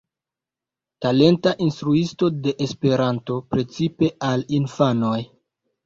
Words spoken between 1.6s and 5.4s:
instruisto de Esperanto, precipe al infanoj.